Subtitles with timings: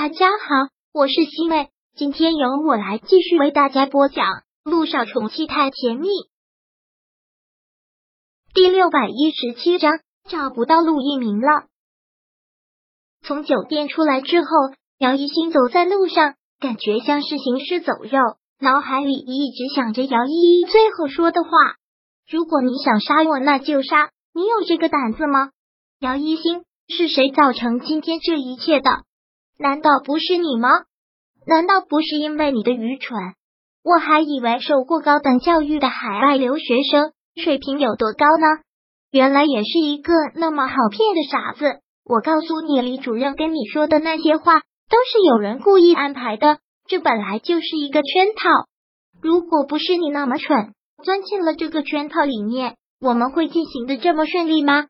[0.00, 4.26] 大家好，我是西妹，今天由我来继续为大家播讲
[4.62, 6.06] 《路上宠妻太甜蜜》
[8.54, 9.98] 第六百一十七章，
[10.30, 11.64] 找不到陆一鸣了。
[13.22, 14.46] 从酒店出来之后，
[14.98, 18.20] 姚一星走在路上，感觉像是行尸走肉，
[18.60, 21.50] 脑海里一直想着姚依依最后说的话
[22.30, 25.50] ：“如果你想杀我，那就杀。”你有这个胆子吗？
[25.98, 29.07] 姚一星，是谁造成今天这一切的？
[29.58, 30.68] 难道不是你吗？
[31.46, 33.18] 难道不是因为你的愚蠢？
[33.82, 38.46] 我还以为受过高等教育的海外留学生水平有多高呢，
[39.10, 41.80] 原来也是一个那么好骗的傻子。
[42.04, 48.48] 我告诉你，李主任跟你说的那些话都是有人故意安排的，这本来就是一个圈套。
[49.20, 50.72] 如果不是你那么蠢，
[51.02, 54.86] 钻进了这个圈套里面，我们会进行的这么顺利吗？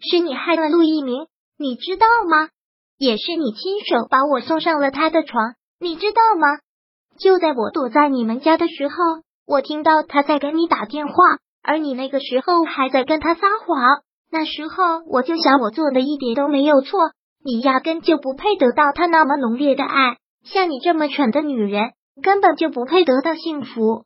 [0.00, 1.26] 是你害了陆一鸣，
[1.56, 2.48] 你知道吗？
[2.98, 6.48] 也是你亲手把我送上了他的床，你知道吗？
[7.18, 8.94] 就在我躲在你们家的时候，
[9.46, 11.14] 我听到他在给你打电话，
[11.62, 14.02] 而你那个时候还在跟他撒谎。
[14.30, 16.98] 那时候我就想，我做的一点都没有错，
[17.44, 20.16] 你压根就不配得到他那么浓烈的爱。
[20.44, 24.04] 像你这么蠢的女人，根本就不配得到幸福。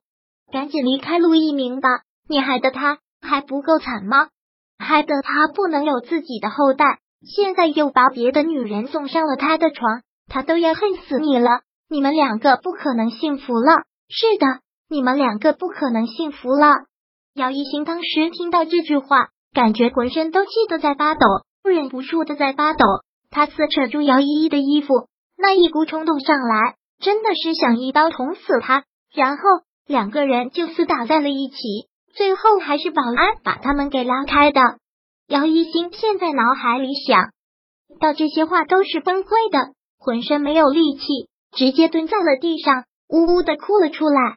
[0.53, 1.89] 赶紧离开陆一鸣吧，
[2.29, 4.29] 你害得他还不够惨吗？
[4.79, 6.98] 害得他不能有自己的后代。
[7.25, 11.61] 现在又把别的女人送上了他的床，他都要恨死你了！
[11.89, 13.84] 你们两个不可能幸福了。
[14.09, 16.73] 是的，你们两个不可能幸福了。
[17.34, 21.27] 姚一星当时听到这句话，感觉浑身都气得在发抖，
[21.62, 22.84] 不忍不住的在发抖。
[23.31, 28.84] 他撕扯住姚依依的衣服，那一股冲动上来，真的是想一刀捅死他。
[29.14, 29.42] 然后
[29.86, 31.57] 两个人就厮打在了一起，
[32.14, 34.61] 最后还是保安把他们给拉开的。
[35.28, 37.31] 姚一星现在脑海里想
[38.01, 41.05] 到这些话都是崩溃的，浑身没有力气，
[41.56, 44.37] 直接蹲在了地上，呜呜的哭了出来。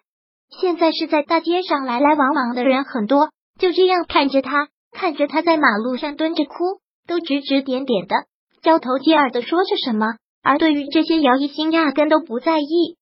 [0.59, 8.15] 现在是在大街上来来往往的人很多，就这样看着他，看着他在马路上蹲着哭，都指指点点的，
[8.61, 10.15] 交头接耳的说着什么。
[10.43, 12.98] 而对于这些，姚一星压根都不在意，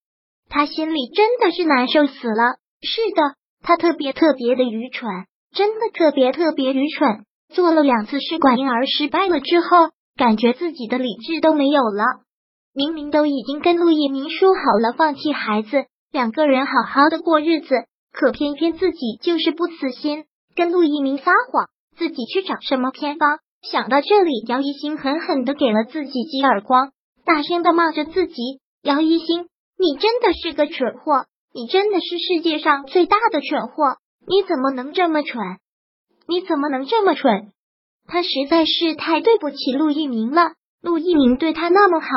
[0.50, 2.56] 他心里真的是难受死了。
[2.82, 5.10] 是的，他特别特别的愚蠢，
[5.54, 7.26] 真的特别特别愚蠢。
[7.50, 9.68] 做了两次试管婴儿失败了之后，
[10.16, 12.04] 感觉自己的理智都没有了。
[12.74, 17.70] 明明都已经跟陆一鸣说好了放弃孩子，两个人好好的过日子，
[18.12, 21.68] 可偏偏自己就是不死心，跟陆一鸣撒谎，
[21.98, 23.40] 自己去找什么偏方。
[23.62, 26.92] 想到这里，姚一星狠狠的给了自己几耳光，
[27.26, 28.36] 大声的骂着自己
[28.84, 29.48] ：“姚一星，
[29.80, 35.40] 你真的是个蠢货，你真的是世界上最大的蠢货，你怎么能这么蠢？”
[36.28, 37.52] 你怎么能这么蠢？
[38.08, 40.54] 他实在是太对不起陆一鸣了。
[40.82, 42.08] 陆一鸣对他那么好，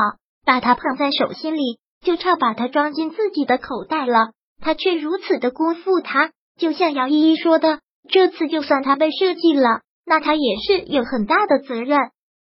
[0.44, 4.32] 把他捧在手心里，就差把他装进自己的口袋了。
[4.60, 6.30] 他却如此的辜负他。
[6.58, 11.98] 就像姚依依说的，这次就算他被设计了，那他也是有很大的责任。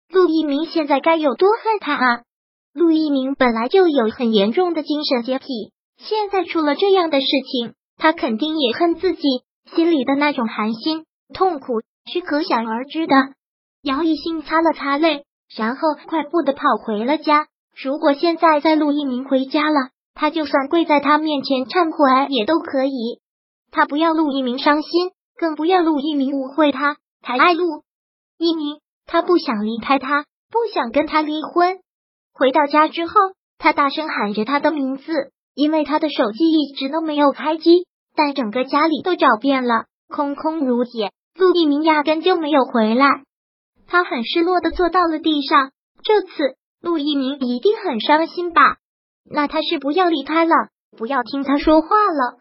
[0.10, 2.22] 陆一鸣现在该有多恨他啊！
[2.74, 5.46] 陆一鸣本来就有很严重的精神洁癖，
[5.98, 9.22] 现在出了这样的事情，他肯定也恨自己
[9.76, 11.06] 心里的那种寒心。
[11.34, 11.82] 痛苦
[12.12, 13.16] 是可想而知的。
[13.82, 15.26] 姚一新擦了擦泪，
[15.56, 17.48] 然后快步的跑回了家。
[17.84, 23.20] 如果现在在陆一鸣回家了，他就算跪在他面前忏悔也都可以。
[23.72, 26.98] 他不要陆一鸣伤心，更不要陆一鸣误会他。
[27.22, 27.84] 他爱陆
[28.38, 31.80] 一鸣，他不想离开他，不想跟他离婚。
[32.34, 33.14] 回到家之后，
[33.58, 35.12] 他大声喊着他的名字，
[35.54, 37.86] 因为他的手机一直都没有开机，
[38.16, 39.86] 但整个家里都找遍了。
[40.08, 43.24] 空空如也，陆一鸣压根就没有回来。
[43.88, 45.72] 他很失落的坐到了地上。
[46.04, 48.78] 这次陆一鸣一定很伤心吧？
[49.30, 50.54] 那他是不要离开了，
[50.96, 52.38] 不要听他说话了。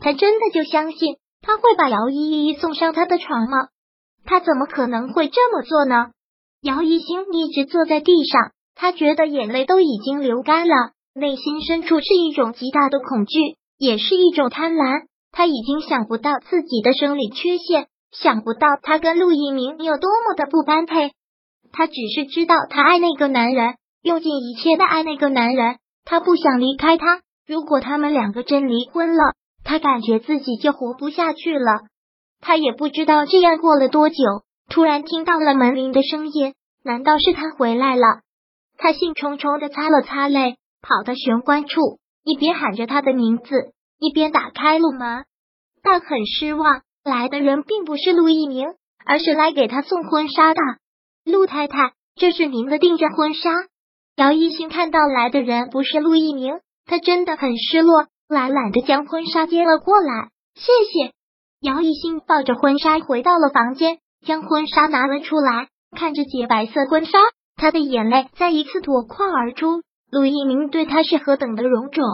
[0.00, 3.68] 他真的就相信他会把姚依依送上他的床吗？
[4.24, 6.12] 他怎么可能会这么做呢？
[6.62, 13.38] 姚一星一直坐在地上，他觉得眼泪都已经流干了，内心深处是一种极大的恐惧，
[13.76, 15.06] 也是一种贪婪。
[15.36, 21.10] 他已经想不到自己的生理缺陷，想不到他跟陆一鸣有多么的不般配。
[21.72, 25.78] 他只是知道他爱那个男人，用尽一切的爱那个男人。
[26.04, 27.20] 他不想离开他。
[27.48, 29.34] 如果他们两个真离婚了，
[29.64, 31.80] 他感觉自己就活不下去了。
[32.40, 34.16] 他也不知道这样过了多久，
[34.70, 36.54] 突然听到了门铃的声音。
[36.84, 38.20] 难道是他回来了？
[38.78, 43.73] 他兴冲冲的擦了擦泪，跑到玄关处，一边喊着他的名字。
[43.98, 45.24] 一边打开了门，
[45.82, 48.74] 但很失望，来的人并不是陆一鸣，
[49.04, 50.60] 而是来给他送婚纱的
[51.24, 51.92] 陆太太。
[52.16, 53.50] 这是您的定制婚纱。
[54.16, 60.28] 姚一新看到来的人不是陆一鸣，他真的很失落，懒懒的将婚纱接了过来。
[60.54, 61.12] 谢谢。
[61.60, 67.18] 姚一新抱着婚纱回到了房间，将婚纱拿了出来，看着洁白色婚纱，
[67.56, 69.82] 他的眼泪再一次夺眶而出。
[70.10, 72.04] 陆一鸣对他是何等的荣种，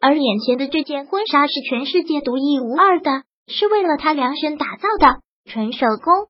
[0.00, 3.10] 而眼前的这件婚纱是全世界独一无二的，
[3.46, 6.28] 是为了他量身打造的纯手工。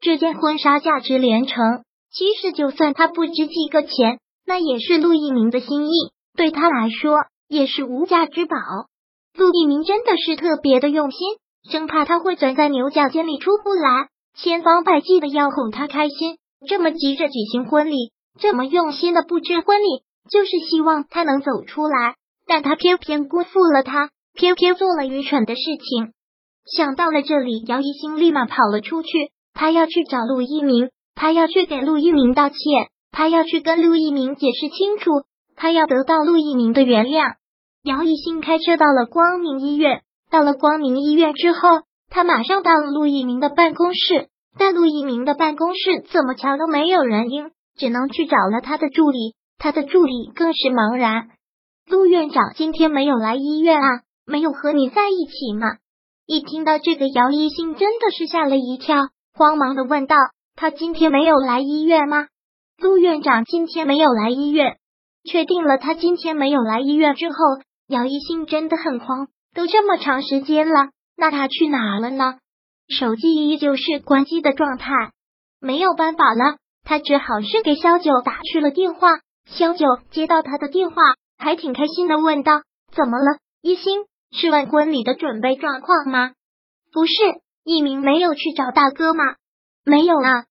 [0.00, 5.92] 这件婚纱价值连城，其实就算他不值几个钱，那也是陆一鸣的心意，
[6.36, 7.16] 对他来说
[7.48, 8.56] 也是无价之宝。
[9.34, 11.20] 陆一鸣真的是特别的用心，
[11.70, 16.38] 生怕他会钻在牛角尖里出不来，千方百计的要哄他开心。
[16.68, 20.04] 这么急着举行婚礼，这么用心的布置婚礼。
[20.28, 22.16] 就是希望他能走出来，
[22.46, 26.12] 但他偏偏辜负了他，偏偏做了愚蠢的事情。
[26.76, 32.58] 想到了这里，姚一新立马跑了出去，他要去找陆一鸣，他要去给陆一鸣道歉，
[33.12, 35.10] 他要去跟陆一鸣解释清楚，
[35.56, 37.34] 他要得到陆一鸣的原谅。
[37.82, 44.28] 姚一新开车到了光明医院，到了光明医院之后，他马上到了陆一鸣的办公室，
[44.58, 49.34] 但陆一鸣的办公室怎么瞧都没有人应，只能去找了他的助理。
[49.58, 51.28] 他的助理更是茫然。
[51.88, 54.00] 陆院长今天没有来医院啊？
[54.26, 55.68] 没有和你在一起吗？
[56.26, 58.96] 一听到这个，姚一新真的是吓了一跳，
[59.32, 60.16] 慌忙的问道
[60.56, 62.26] ：“他今天没有来医院吗？”
[62.82, 64.78] 陆院长今天没有来医院。
[65.22, 67.36] 确定了他今天没有来医院之后，
[67.86, 69.28] 姚一新真的很慌。
[69.54, 72.38] 都这么长时间了，那他去哪了呢？
[72.88, 74.92] 手机依旧是关机的状态。
[75.60, 79.20] 没有办法了，他只好是给小九打去了电话。
[79.46, 80.96] 肖九接到他的电话，
[81.38, 82.62] 还挺开心的，问道
[82.94, 83.38] ：“怎么了？
[83.60, 86.32] 一心是问婚礼的准备状况吗
[86.92, 87.12] ？”“不是，
[87.64, 89.22] 一鸣没有去找大哥吗
[89.84, 90.44] ？”“没有啊。”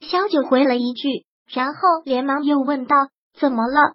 [0.00, 2.96] 萧九回了一句，然后连忙又问道
[3.38, 3.94] ：“怎么了？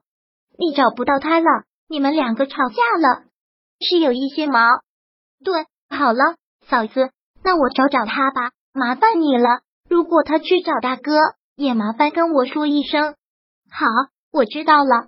[0.57, 1.45] 你找不到他了？
[1.89, 3.25] 你们两个吵架了？
[3.79, 4.59] 是有一些毛
[5.43, 6.35] ？”“对，好了，
[6.67, 7.11] 嫂子，
[7.43, 9.61] 那我找找他吧，麻烦你了。
[9.89, 11.11] 如果他去找大哥，
[11.55, 13.15] 也麻烦跟我说一声。
[13.69, 13.85] ”“好。”
[14.29, 15.07] 我知道了。